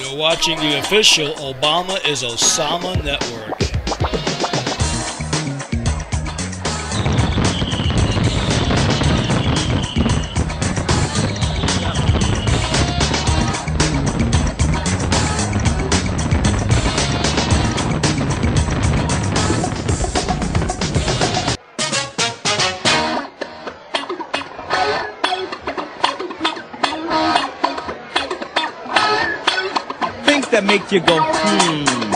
[0.00, 3.57] You're watching the official Obama is Osama Network.
[30.78, 32.07] make you go, hmm.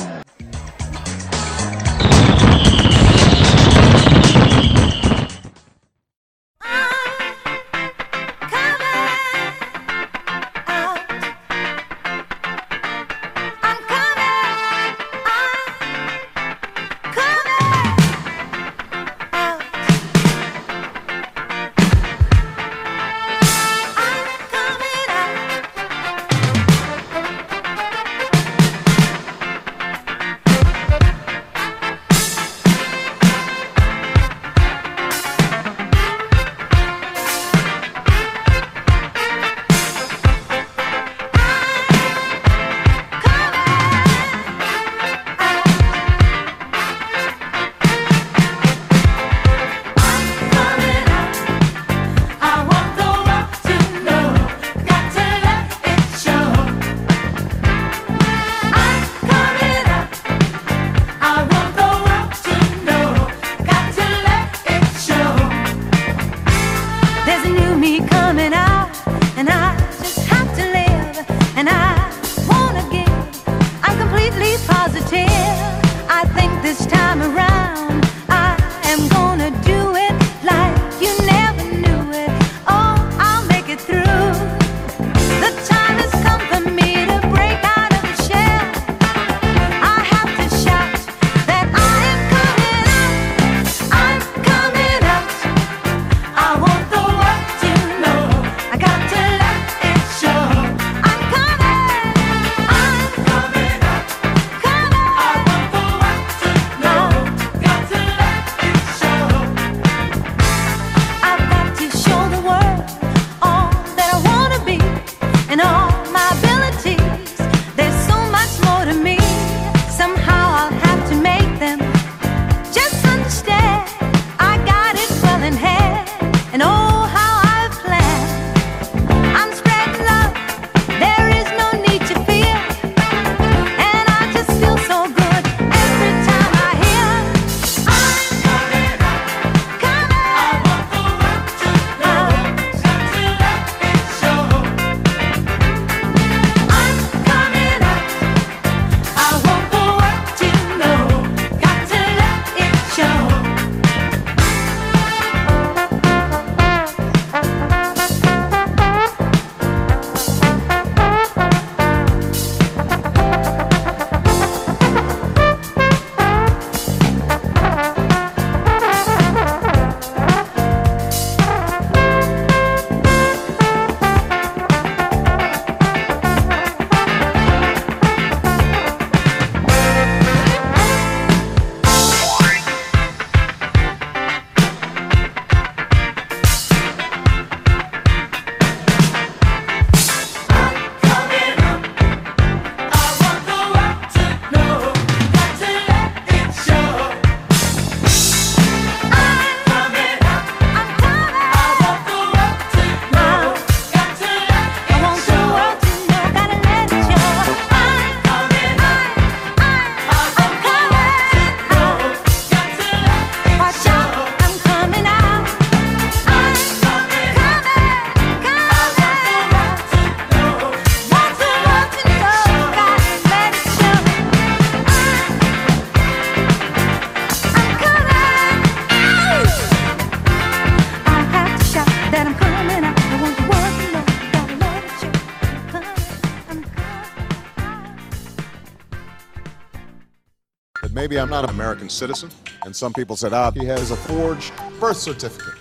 [241.13, 242.31] maybe I'm not an American citizen.
[242.65, 244.51] And some people said, ah, he has a forged
[244.81, 245.59] birth certificate.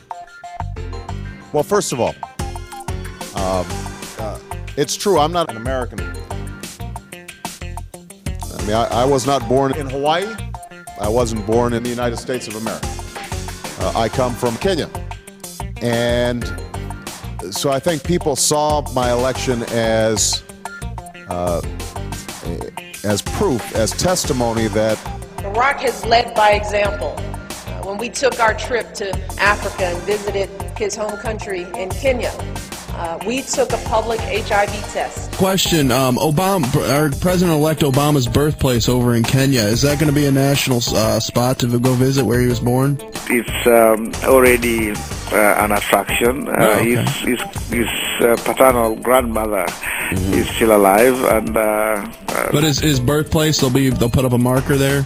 [1.52, 2.16] Well, first of all,
[3.36, 3.66] um,
[4.18, 4.40] uh,
[4.78, 6.00] it's true, I'm not an American.
[6.00, 6.06] I
[8.62, 10.34] mean, I, I, was not born in Hawaii.
[11.02, 12.88] I wasn't born in the United States of America.
[13.82, 14.90] Uh, I come from Kenya.
[15.82, 16.46] And
[17.50, 20.44] so I think people saw my election as
[21.28, 21.62] uh,
[23.04, 24.98] as proof, as testimony that
[25.52, 27.12] Barack has led by example.
[27.84, 32.32] When we took our trip to Africa and visited his home country in Kenya,
[32.94, 35.31] uh, we took a public HIV test.
[35.42, 40.28] Question: um, Obama, our President-elect Obama's birthplace over in Kenya is that going to be
[40.28, 42.96] a national uh, spot to go visit where he was born?
[43.28, 46.48] It's um, already uh, an attraction.
[46.48, 46.94] Uh, Oh, okay.
[46.94, 47.88] His, his, his
[48.22, 49.66] uh, paternal grandmother
[50.12, 51.60] is still alive, and uh,
[52.30, 55.04] uh, But his, his birthplace, they'll be they'll put up a marker there.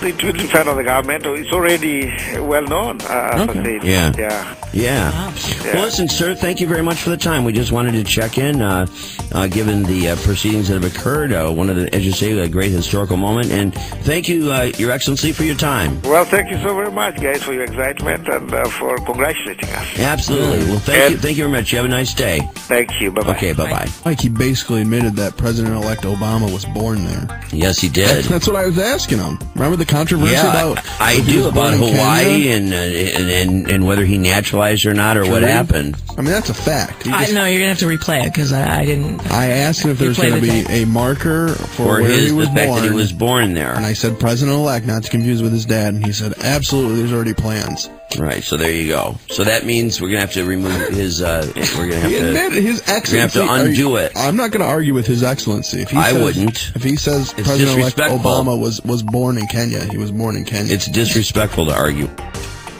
[0.00, 1.26] it will depend on the government.
[1.26, 2.06] It's already
[2.40, 3.02] well known.
[3.02, 3.78] Uh, Okay.
[3.78, 3.84] said.
[3.84, 4.12] Yeah.
[4.16, 4.56] yeah.
[4.72, 5.34] Yeah.
[5.74, 7.42] Well, listen, sir, thank you very much for the time.
[7.44, 8.86] We just wanted to check in, uh,
[9.32, 11.32] uh, given the uh, proceedings that have occurred.
[11.32, 13.50] Uh, one of the, as you say, a great historical moment.
[13.50, 13.74] And
[14.04, 16.00] thank you, uh, Your Excellency, for your time.
[16.02, 19.98] Well, thank you so very much, guys, for your excitement and uh, for congratulating us.
[19.98, 20.58] Absolutely.
[20.70, 21.18] Well, thank And- you.
[21.18, 21.72] Thank you very much.
[21.72, 22.40] You have a nice day.
[22.54, 23.10] Thank you.
[23.10, 23.36] Bye bye.
[23.36, 23.88] Okay, bye bye.
[24.04, 27.40] Like he basically admitted that President-elect Obama was born there.
[27.52, 28.24] Yes, he did.
[28.26, 29.38] That's what I was asking him.
[29.54, 30.84] Remember the controversy Yeah, about?
[31.00, 34.94] I if he do about Hawaii and, uh, and and and whether he naturalized or
[34.94, 35.48] not or what True.
[35.48, 35.96] happened.
[36.16, 37.02] I mean, that's a fact.
[37.04, 39.20] He I just- know you're gonna have to replay it because I, I didn't.
[39.30, 42.32] I asked if You there's going to be a marker for For where his he
[42.32, 42.82] was the fact born.
[42.82, 43.74] that he was born there.
[43.74, 46.98] and I said President-elect, not to confuse with his dad, and he said absolutely.
[47.00, 47.88] There's already plans.
[48.18, 48.42] Right.
[48.42, 49.16] So there you go.
[49.30, 51.22] So that means we're gonna have to remove his.
[51.22, 51.46] Uh,
[51.78, 52.28] we're gonna have He to.
[52.28, 54.12] admitted his We're gonna have to undo you- it.
[54.16, 55.80] I'm not going to argue with his excellency.
[55.82, 56.72] If he I says, wouldn't.
[56.74, 57.96] If he says It's President-elect.
[57.98, 60.74] Obama was was born in Kenya, he was born in Kenya.
[60.74, 62.08] It's disrespectful to argue.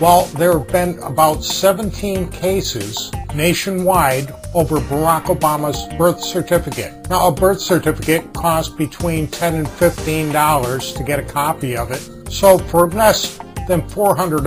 [0.00, 7.08] Well, there have been about 17 cases nationwide over Barack Obama's birth certificate.
[7.08, 11.90] Now, a birth certificate costs between 10 and 15 dollars to get a copy of
[11.90, 12.00] it.
[12.30, 13.38] So for less
[13.68, 14.40] than $400,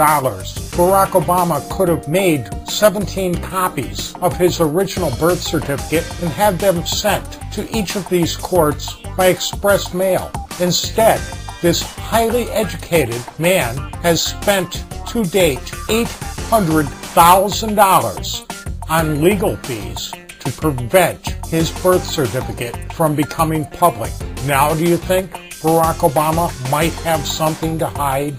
[0.76, 6.86] Barack Obama could have made 17 copies of his original birth certificate and had them
[6.86, 10.32] sent to each of these courts by express mail.
[10.60, 11.22] Instead,
[11.62, 18.53] this highly educated man has spent to date $800,000
[18.94, 24.12] on legal fees to prevent his birth certificate from becoming public.
[24.46, 25.32] Now, do you think
[25.64, 28.36] Barack Obama might have something to hide?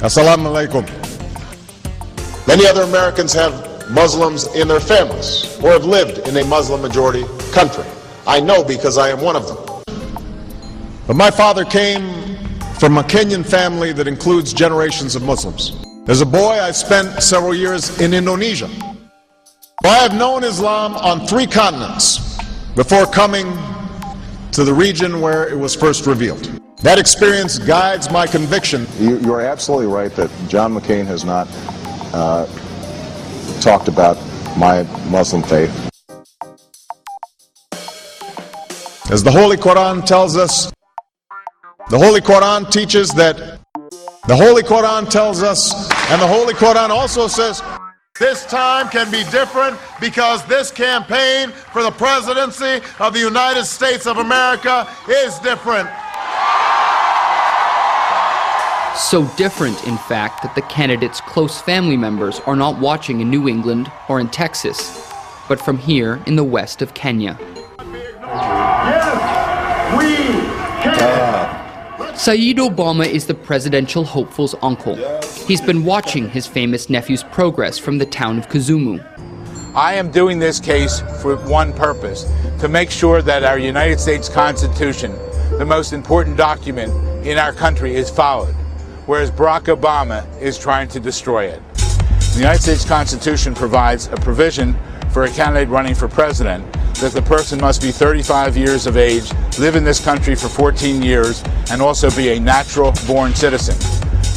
[0.00, 0.86] Assalamu alaikum.
[2.46, 3.52] Many other Americans have
[3.90, 7.84] Muslims in their families or have lived in a Muslim majority country.
[8.26, 9.58] I know because I am one of them.
[11.06, 12.36] But my father came
[12.78, 15.76] from a Kenyan family that includes generations of Muslims.
[16.08, 18.68] As a boy, I spent several years in Indonesia.
[19.84, 22.38] I have known Islam on three continents
[22.74, 23.46] before coming
[24.52, 26.60] to the region where it was first revealed.
[26.78, 28.86] That experience guides my conviction.
[28.98, 31.48] You, you're absolutely right that John McCain has not
[32.14, 32.46] uh,
[33.60, 34.16] talked about
[34.56, 35.90] my Muslim faith.
[39.10, 40.72] As the Holy Quran tells us,
[41.90, 43.60] the Holy Quran teaches that
[44.26, 45.72] the Holy Quran tells us,
[46.10, 47.62] and the Holy Quran also says,
[48.18, 54.06] this time can be different because this campaign for the presidency of the United States
[54.06, 55.86] of America is different.
[58.96, 63.48] So different, in fact, that the candidate's close family members are not watching in New
[63.48, 65.12] England or in Texas,
[65.46, 67.38] but from here in the west of Kenya.
[72.16, 74.96] Saeed Obama is the presidential hopeful's uncle.
[75.46, 79.04] He's been watching his famous nephew's progress from the town of Kisumu.
[79.74, 82.24] I am doing this case for one purpose
[82.60, 85.12] to make sure that our United States Constitution,
[85.58, 86.92] the most important document
[87.26, 88.54] in our country, is followed,
[89.06, 91.60] whereas Barack Obama is trying to destroy it.
[91.74, 94.76] The United States Constitution provides a provision
[95.10, 96.64] for a candidate running for president
[97.00, 101.02] that the person must be 35 years of age, live in this country for 14
[101.02, 103.74] years, and also be a natural born citizen.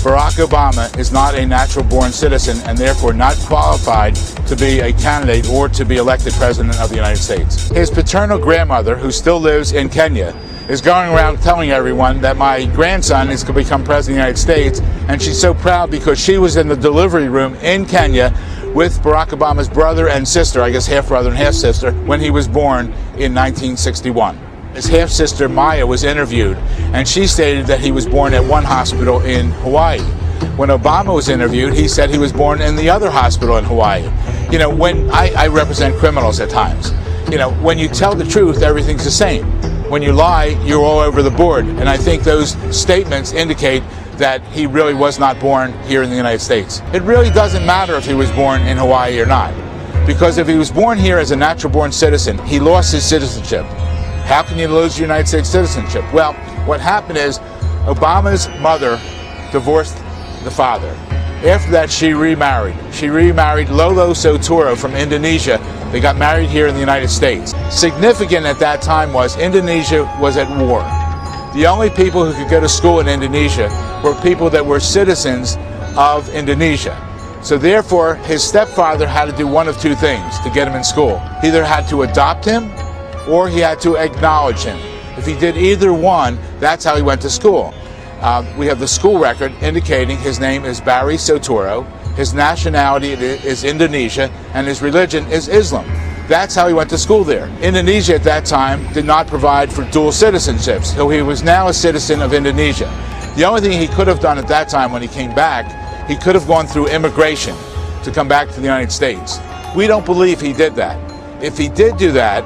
[0.03, 4.93] Barack Obama is not a natural born citizen and therefore not qualified to be a
[4.93, 7.67] candidate or to be elected president of the United States.
[7.69, 10.33] His paternal grandmother, who still lives in Kenya,
[10.69, 14.13] is going around telling everyone that my grandson is going to become president of the
[14.13, 18.33] United States, and she's so proud because she was in the delivery room in Kenya
[18.77, 22.29] with Barack Obama's brother and sister, I guess half brother and half sister, when he
[22.29, 22.85] was born
[23.17, 24.37] in 1961.
[24.75, 26.57] His half sister Maya was interviewed,
[26.93, 29.99] and she stated that he was born at one hospital in Hawaii.
[30.57, 34.07] When Obama was interviewed, he said he was born in the other hospital in Hawaii.
[34.51, 36.91] You know, when I, I represent criminals at times,
[37.31, 39.43] you know, when you tell the truth, everything's the same.
[39.89, 41.65] when you lie, you're all over the board.
[41.65, 43.81] And I think those statements indicate
[44.17, 46.81] that he really was not born here in the United States.
[46.93, 49.53] It really doesn't matter if he was born in Hawaii or not.
[50.05, 53.65] Because if he was born here as a natural born citizen, he lost his citizenship.
[54.25, 56.03] How can you lose your United States citizenship?
[56.13, 56.33] Well,
[56.65, 57.39] what happened is
[57.85, 58.99] Obama's mother
[59.51, 59.97] divorced
[60.43, 60.95] the father.
[61.45, 62.75] After that, she remarried.
[62.91, 65.59] She remarried Lolo Soetoro from Indonesia.
[65.91, 67.53] They got married here in the United States.
[67.69, 70.81] Significant at that time was Indonesia was at war.
[71.57, 73.67] The only people who could go to school in Indonesia
[74.03, 75.57] were people that were citizens
[75.97, 76.95] of Indonesia.
[77.41, 80.83] So therefore, his stepfather had to do one of two things to get him in
[80.83, 81.17] school.
[81.41, 82.69] He either had to adopt him
[83.27, 84.77] or he had to acknowledge him.
[85.17, 87.73] If he did either one, that's how he went to school.
[88.21, 93.63] Uh, we have the school record indicating his name is Barry Soetoro, his nationality is
[93.63, 95.89] Indonesia, and his religion is Islam.
[96.27, 97.47] That's how he went to school there.
[97.61, 101.73] Indonesia at that time did not provide for dual citizenships, so he was now a
[101.73, 102.91] citizen of Indonesia.
[103.37, 105.65] The only thing he could have done at that time when he came back,
[106.05, 107.55] he could have gone through immigration
[108.03, 109.39] to come back to the United States.
[109.73, 110.97] We don't believe he did that.
[111.41, 112.43] If he did do that,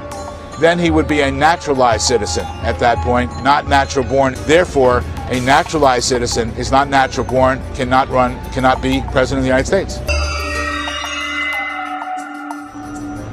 [0.60, 4.36] then he would be a naturalized citizen at that point, not natural born.
[4.46, 9.48] Therefore, a naturalized citizen is not natural born, cannot run, cannot be president of the
[9.48, 10.11] United States.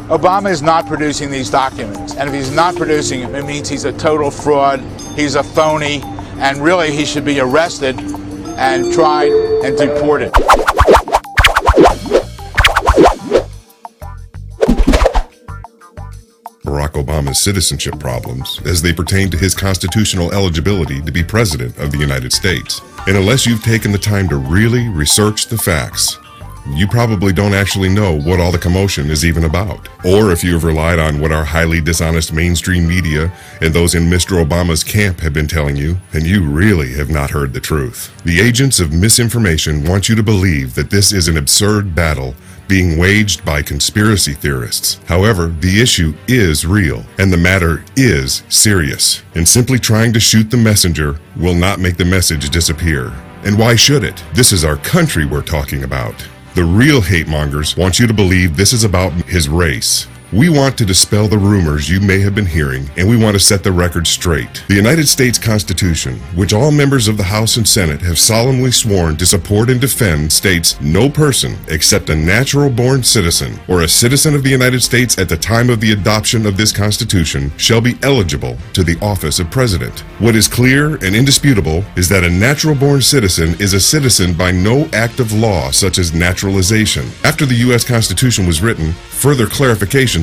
[0.08, 2.14] Obama is not producing these documents.
[2.16, 4.80] And if he's not producing them, it means he's a total fraud,
[5.14, 6.00] he's a phony,
[6.38, 8.00] and really he should be arrested
[8.56, 10.32] and tried and deported.
[16.64, 21.92] Barack Obama's citizenship problems as they pertain to his constitutional eligibility to be President of
[21.92, 22.80] the United States.
[23.06, 26.18] And unless you've taken the time to really research the facts,
[26.76, 29.88] you probably don't actually know what all the commotion is even about.
[30.04, 34.04] Or if you have relied on what our highly dishonest mainstream media and those in
[34.04, 34.44] Mr.
[34.44, 38.12] Obama's camp have been telling you, then you really have not heard the truth.
[38.24, 42.34] The agents of misinformation want you to believe that this is an absurd battle
[42.68, 45.00] being waged by conspiracy theorists.
[45.06, 49.22] However, the issue is real, and the matter is serious.
[49.34, 53.12] And simply trying to shoot the messenger will not make the message disappear.
[53.44, 54.22] And why should it?
[54.34, 56.14] This is our country we're talking about.
[56.58, 60.08] The real hate mongers want you to believe this is about his race.
[60.30, 63.40] We want to dispel the rumors you may have been hearing, and we want to
[63.40, 64.62] set the record straight.
[64.68, 69.16] The United States Constitution, which all members of the House and Senate have solemnly sworn
[69.16, 74.34] to support and defend, states no person except a natural born citizen or a citizen
[74.34, 77.98] of the United States at the time of the adoption of this Constitution shall be
[78.02, 80.00] eligible to the office of President.
[80.18, 84.52] What is clear and indisputable is that a natural born citizen is a citizen by
[84.52, 87.08] no act of law such as naturalization.
[87.24, 87.82] After the U.S.
[87.82, 89.46] Constitution was written, further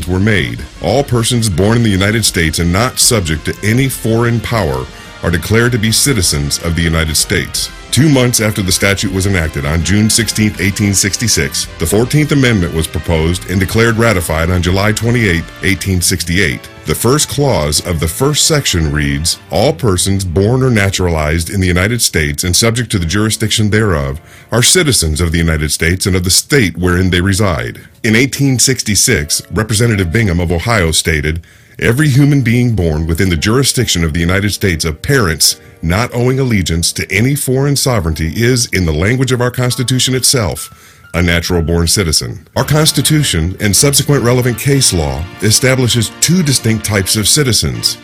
[0.03, 0.65] were made.
[0.81, 4.85] All persons born in the United States and not subject to any foreign power
[5.25, 7.71] are declared to be citizens of the United States.
[7.89, 12.85] Two months after the statute was enacted on June 16, 1866, the 14th Amendment was
[12.85, 16.69] proposed and declared ratified on July 28, 1868.
[16.85, 21.65] The first clause of the first section reads, All persons born or naturalized in the
[21.65, 26.15] United States and subject to the jurisdiction thereof are citizens of the United States and
[26.15, 27.77] of the state wherein they reside.
[28.03, 31.43] In 1866, Representative Bingham of Ohio stated,
[31.79, 36.39] Every human being born within the jurisdiction of the United States of parents not owing
[36.39, 41.61] allegiance to any foreign sovereignty is, in the language of our Constitution itself, a natural
[41.61, 42.47] born citizen.
[42.55, 47.97] Our Constitution and subsequent relevant case law establishes two distinct types of citizens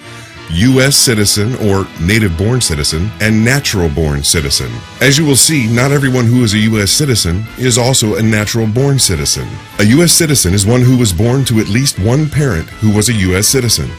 [0.53, 0.95] U.S.
[0.95, 4.71] citizen or native born citizen, and natural born citizen.
[4.99, 6.91] As you will see, not everyone who is a U.S.
[6.91, 9.47] citizen is also a natural born citizen.
[9.79, 10.11] A U.S.
[10.11, 13.47] citizen is one who was born to at least one parent who was a U.S.
[13.47, 13.89] citizen,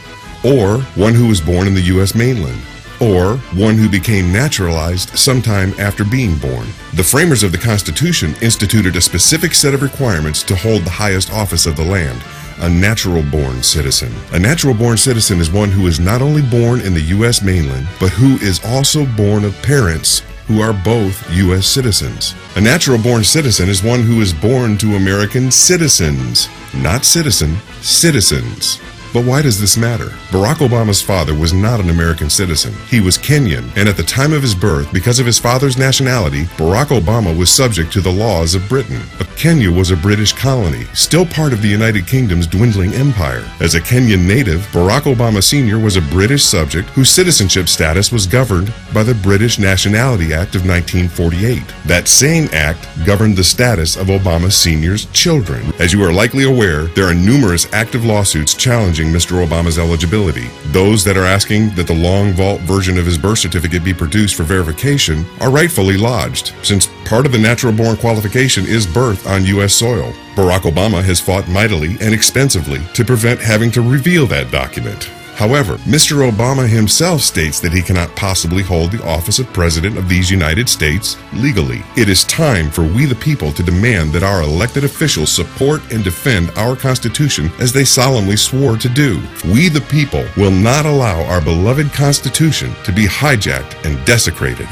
[0.43, 2.15] or one who was born in the U.S.
[2.15, 2.61] mainland
[3.01, 6.67] or one who became naturalized sometime after being born.
[6.93, 11.33] The framers of the Constitution instituted a specific set of requirements to hold the highest
[11.33, 12.23] office of the land
[12.59, 14.11] a natural born citizen.
[14.31, 17.41] A natural born citizen is one who is not only born in the U.S.
[17.41, 21.65] mainland, but who is also born of parents who are both U.S.
[21.65, 22.35] citizens.
[22.55, 28.79] A natural born citizen is one who is born to American citizens, not citizen, citizens.
[29.13, 30.07] But why does this matter?
[30.31, 32.73] Barack Obama's father was not an American citizen.
[32.89, 36.45] He was Kenyan, and at the time of his birth, because of his father's nationality,
[36.57, 39.01] Barack Obama was subject to the laws of Britain.
[39.19, 43.47] But Kenya was a British colony, still part of the United Kingdom's dwindling empire.
[43.59, 45.77] As a Kenyan native, Barack Obama Sr.
[45.77, 50.65] was a British subject whose citizenship status was governed by the British Nationality Act of
[50.65, 51.61] 1948.
[51.85, 55.71] That same act governed the status of Obama Sr.'s children.
[55.77, 59.45] As you are likely aware, there are numerous active lawsuits challenging challenging Mr.
[59.45, 60.47] Obama's eligibility.
[60.71, 64.35] Those that are asking that the long vault version of his birth certificate be produced
[64.35, 69.45] for verification are rightfully lodged, since part of the natural born qualification is birth on
[69.45, 69.73] U.S.
[69.73, 70.13] soil.
[70.35, 75.09] Barack Obama has fought mightily and expensively to prevent having to reveal that document.
[75.35, 76.29] However, Mr.
[76.29, 80.69] Obama himself states that he cannot possibly hold the office of President of these United
[80.69, 81.83] States legally.
[81.97, 86.03] It is time for we the people to demand that our elected officials support and
[86.03, 89.21] defend our Constitution as they solemnly swore to do.
[89.45, 94.67] We the people will not allow our beloved Constitution to be hijacked and desecrated.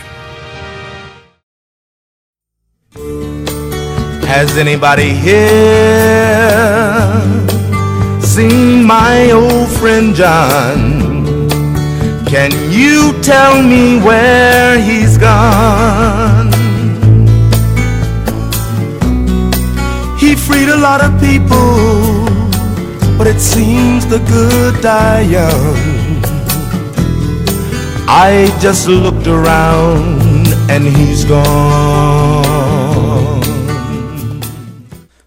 [4.28, 6.62] Has anybody here
[8.24, 11.50] seen my old friend John?
[12.26, 16.52] Can you tell me where he's gone?
[20.18, 22.26] He freed a lot of people,
[23.18, 26.22] but it seems the good die young.
[28.08, 32.11] I just looked around and he's gone.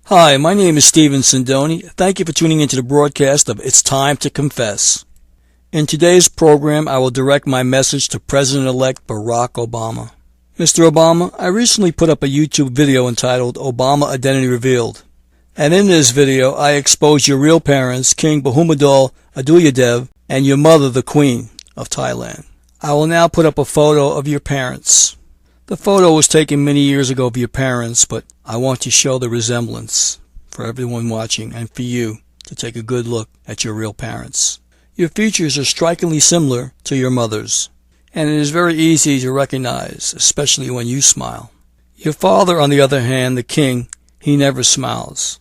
[0.09, 1.91] Hi, my name is Stephen Sindoni.
[1.93, 5.07] Thank you for tuning into the broadcast of It's Time to Confess.
[5.73, 10.11] In today's program, I will direct my message to President-elect Barack Obama.
[10.59, 10.87] Mr.
[10.91, 15.05] Obama, I recently put up a YouTube video entitled Obama Identity Revealed.
[15.57, 20.91] And in this video, I expose your real parents, King Bhumibol Adulyadej, and your mother,
[20.91, 22.45] the Queen of Thailand.
[22.83, 25.17] I will now put up a photo of your parents.
[25.67, 29.17] The photo was taken many years ago of your parents, but I want to show
[29.17, 32.19] the resemblance for everyone watching and for you
[32.49, 34.61] to take a good look at your real parents.
[34.95, 37.71] Your features are strikingly similar to your mother's,
[38.13, 41.51] and it is very easy to recognize, especially when you smile.
[41.97, 43.89] Your father, on the other hand, the king,
[44.21, 45.41] he never smiles.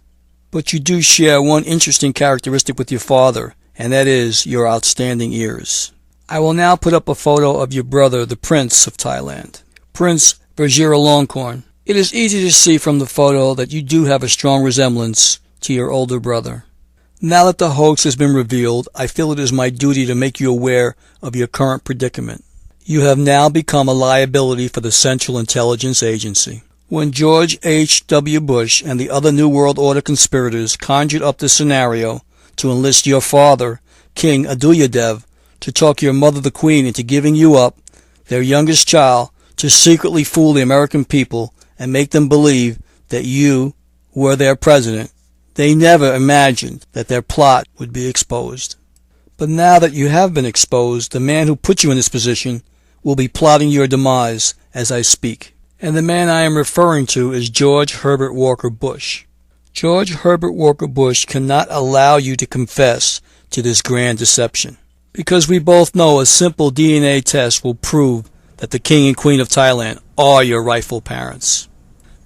[0.52, 5.34] But you do share one interesting characteristic with your father, and that is your outstanding
[5.34, 5.92] ears.
[6.30, 9.64] I will now put up a photo of your brother, the Prince of Thailand.
[9.94, 11.62] Prince Vajiralongkorn.
[11.86, 15.40] It is easy to see from the photo that you do have a strong resemblance
[15.62, 16.66] to your older brother.
[17.22, 20.40] Now that the hoax has been revealed, I feel it is my duty to make
[20.40, 22.44] you aware of your current predicament.
[22.84, 26.64] You have now become a liability for the Central Intelligence Agency.
[26.90, 28.08] When George H.
[28.08, 28.42] W.
[28.42, 32.22] Bush and the other New World Order conspirators conjured up this scenario
[32.56, 33.80] to enlist your father,
[34.16, 35.24] King Adulyadej,
[35.60, 37.78] to talk your mother, the Queen, into giving you up,
[38.28, 39.30] their youngest child,
[39.64, 43.74] to secretly fool the American people and make them believe that you
[44.14, 45.10] were their president.
[45.54, 48.76] They never imagined that their plot would be exposed.
[49.38, 52.62] But now that you have been exposed, the man who put you in this position
[53.04, 55.56] will be plotting your demise as I speak.
[55.80, 59.24] And the man I am referring to is George Herbert Walker Bush.
[59.72, 63.22] George Herbert Walker Bush cannot allow you to confess
[63.52, 64.78] to this grand deception.
[65.14, 68.30] Because we both know a simple DNA test will prove
[68.64, 71.68] that the King and Queen of Thailand are your rightful parents.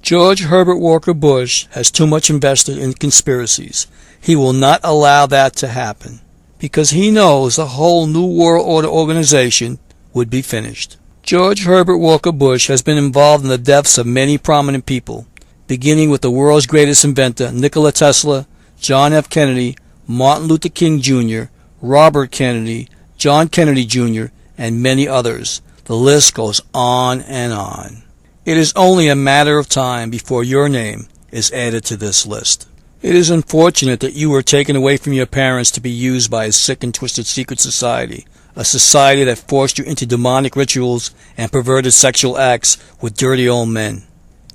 [0.04, 3.88] George Herbert Walker Bush has too much invested in conspiracies.
[4.22, 6.20] He will not allow that to happen
[6.60, 9.80] because he knows the whole New World Order organization
[10.14, 10.98] would be finished.
[11.24, 15.26] George Herbert Walker Bush has been involved in the deaths of many prominent people,
[15.66, 18.46] beginning with the world's greatest inventor, Nikola Tesla,
[18.80, 19.28] John F.
[19.28, 21.46] Kennedy, Martin Luther King Jr.,
[21.82, 25.64] Robert Kennedy, John Kennedy Jr., and many others.
[25.88, 28.04] The list goes on and on.
[28.44, 32.68] It is only a matter of time before your name is added to this list.
[33.02, 36.44] It is unfortunate that you were taken away from your parents to be used by
[36.44, 41.54] a sick and twisted secret society, a society that forced you into demonic rituals and
[41.54, 44.04] perverted sexual acts with dirty old men.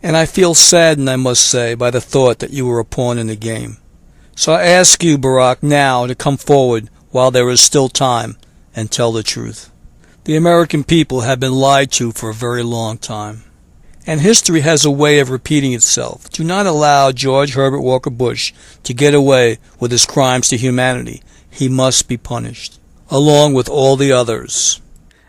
[0.03, 3.17] And I feel saddened, I must say, by the thought that you were a pawn
[3.17, 3.79] in the game.
[4.37, 8.37] So I ask you, Barack, now to come forward while there is still time
[8.77, 9.72] and tell the truth.
[10.25, 13.43] The American people have been lied to for a very long time.
[14.07, 16.31] And history has a way of repeating itself.
[16.31, 18.53] Do not allow George Herbert Walker Bush
[18.85, 21.25] to get away with his crimes to humanity.
[21.51, 22.79] He must be punished,
[23.11, 24.81] along with all the others.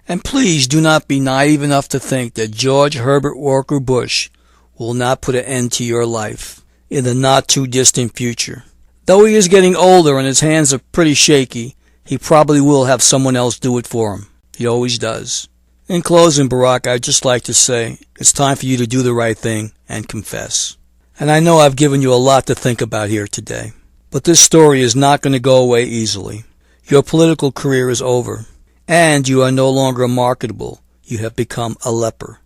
[0.08, 4.29] And please do not be naive enough to think that George Herbert Walker Bush
[4.77, 8.63] will not put an end to your life in the not too distant future.
[9.08, 11.75] Though he is getting older and his hands are pretty shaky,
[12.06, 14.27] he probably will have someone else do it for him.
[14.55, 15.47] He always does.
[15.87, 19.13] In closing, Barack, I'd just like to say it's time for you to do the
[19.13, 20.77] right thing and confess.
[21.19, 23.73] And I know I've given you a lot to think about here today.
[24.09, 26.45] But this story is not going to go away easily.
[26.85, 28.45] Your political career is over.
[28.87, 30.81] And you are no longer marketable.
[31.03, 32.39] You have become a leper.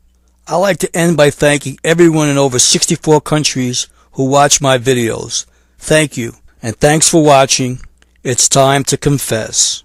[0.48, 5.46] I'd like to end by thanking everyone in over 64 countries who watch my videos.
[5.78, 6.34] Thank you.
[6.64, 7.82] And thanks for watching.
[8.24, 9.84] It's time to confess.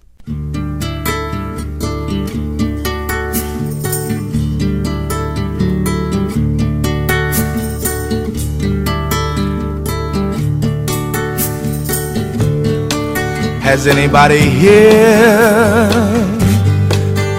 [13.63, 15.89] Has anybody here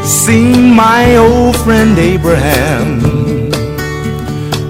[0.02, 3.00] seen my old friend Abraham?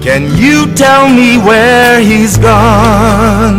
[0.01, 3.57] Can you tell me where he's gone?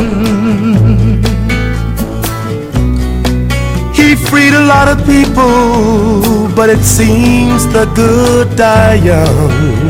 [3.95, 9.87] He freed a lot of people, but it seems the good die young.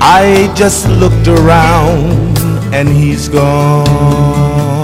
[0.00, 2.38] I just looked around
[2.72, 4.75] and he's gone.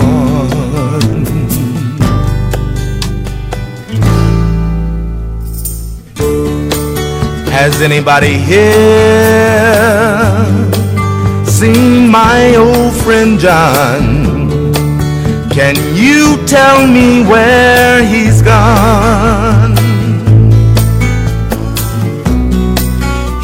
[7.53, 8.63] Has anybody here
[11.45, 14.25] seen my old friend John?
[15.51, 19.77] Can you tell me where he's gone?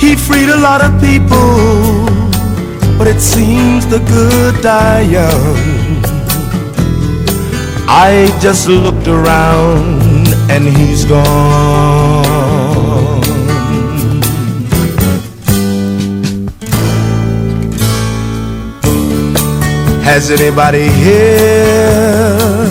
[0.00, 2.06] He freed a lot of people,
[2.96, 6.02] but it seems the good die young.
[7.86, 11.97] I just looked around and he's gone.
[20.08, 22.66] Has anybody here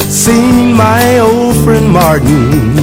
[0.00, 2.76] seen my old friend Martin?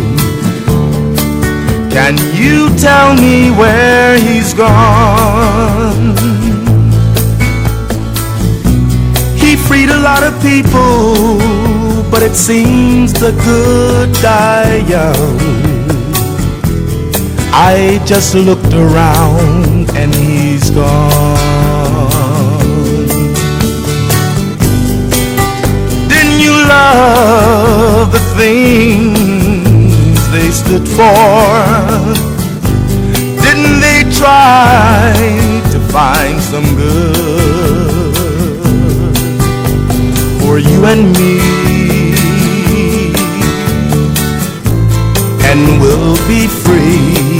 [1.91, 6.17] Can you tell me where he's gone?
[9.37, 11.37] He freed a lot of people,
[12.09, 15.37] but it seems the good die young.
[17.53, 21.54] I just looked around and he's gone.
[26.75, 31.15] Love the things they stood for?
[33.45, 35.13] Didn't they try
[35.73, 38.15] to find some good
[40.41, 41.35] for you and me?
[45.49, 47.39] And we'll be free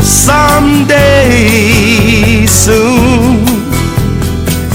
[0.00, 1.36] someday
[2.46, 3.59] soon.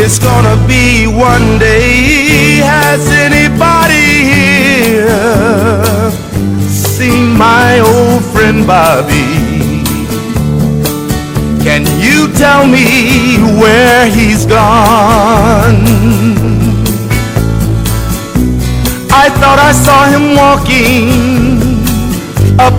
[0.08, 2.62] It's gonna be one day.
[2.62, 6.12] Has anybody here
[6.70, 9.42] seen my old friend Bobby?
[11.66, 15.82] Can you tell me where he's gone?
[19.10, 21.10] I thought I saw him walking
[22.60, 22.78] up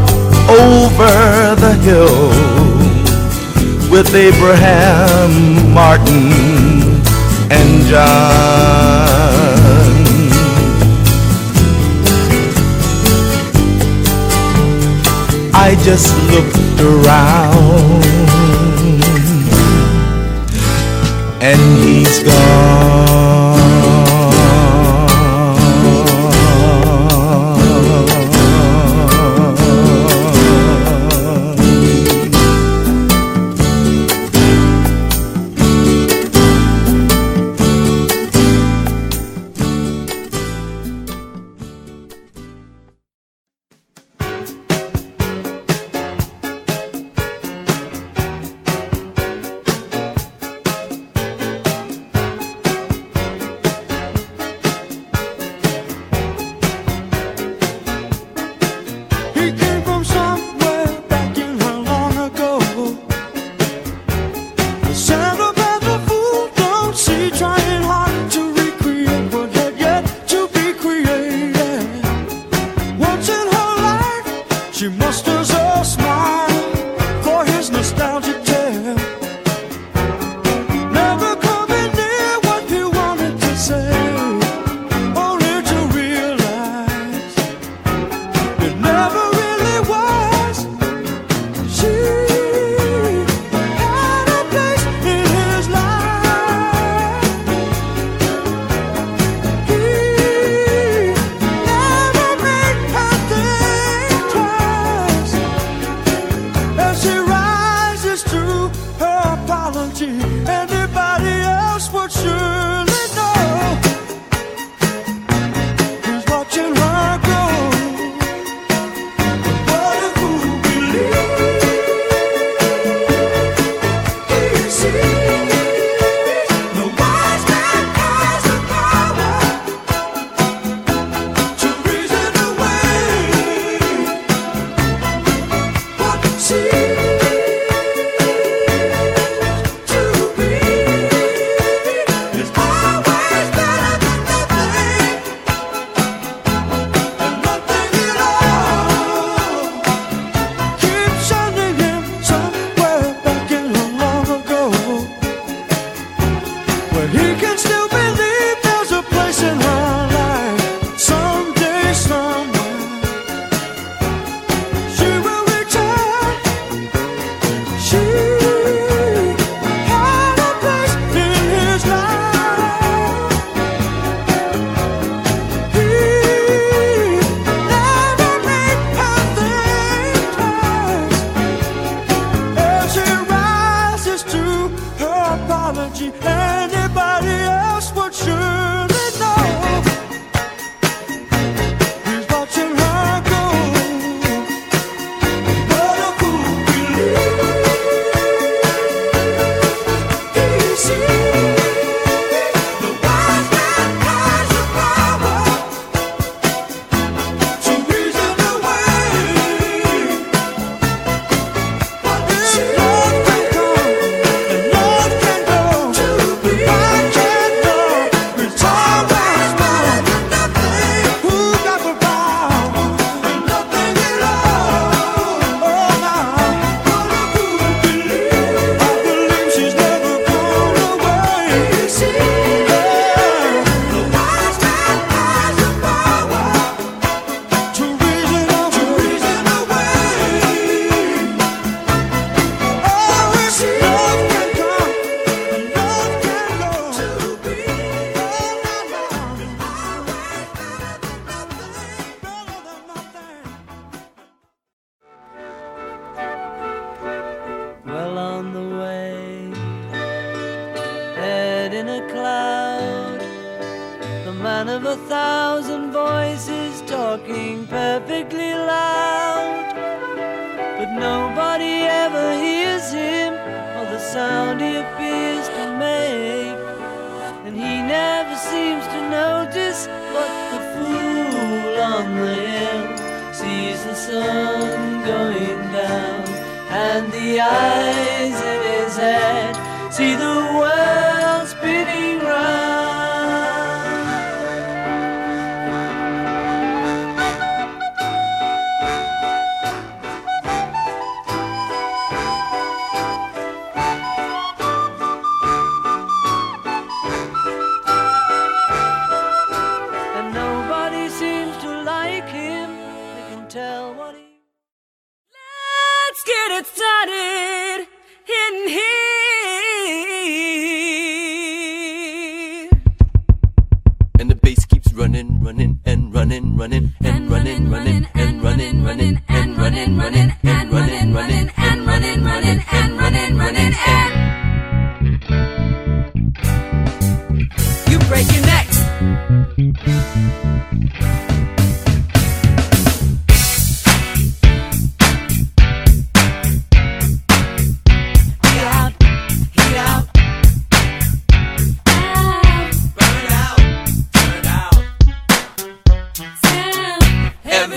[0.48, 2.66] over the hill
[3.90, 6.65] with Abraham, Martin,
[7.66, 8.06] and.
[15.54, 18.04] I just looked around
[21.42, 23.25] and he's gone.
[59.46, 59.95] He came from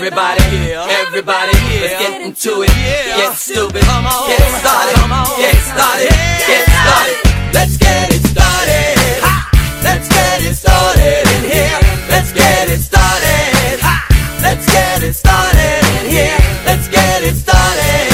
[0.00, 1.82] Everybody here, everybody here.
[1.82, 2.70] Let's get into it.
[2.72, 3.84] Get stupid.
[3.84, 4.96] Get started.
[5.36, 6.08] Get started.
[6.48, 7.20] Get started.
[7.52, 8.96] Let's get it started.
[9.84, 11.80] Let's get it started in here.
[12.08, 13.76] Let's get it started.
[14.40, 16.38] Let's get it started in here.
[16.64, 18.09] Let's get it started.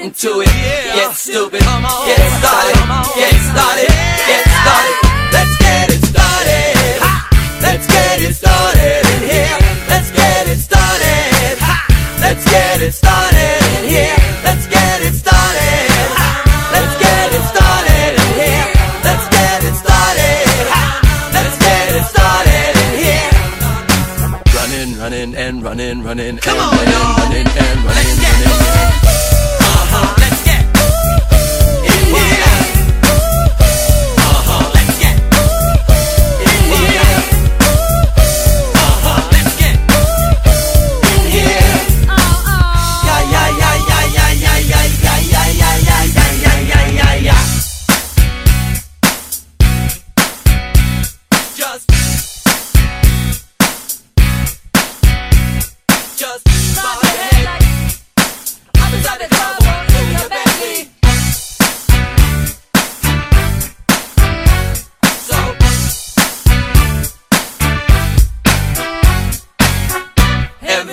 [0.00, 0.48] into it.
[0.48, 2.78] Get stupid, get started,
[3.14, 3.89] get started,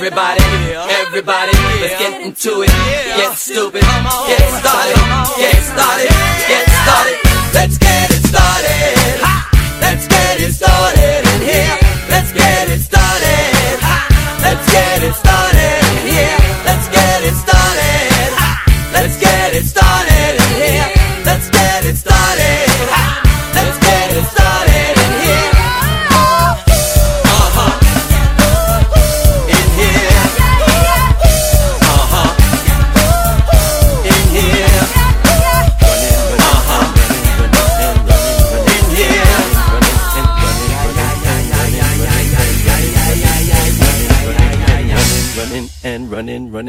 [0.07, 0.39] Everybody,
[1.03, 1.51] everybody,
[1.83, 2.71] let's get into it.
[3.19, 4.95] Get stupid, get started,
[5.35, 6.07] get started,
[6.47, 7.19] get started.
[7.51, 9.19] Let's get it started.
[9.83, 11.75] Let's get it started in here.
[12.07, 13.83] Let's get it started.
[14.39, 16.39] Let's get it started in here.
[16.63, 18.31] Let's get it started.
[18.93, 20.16] Let's get it started.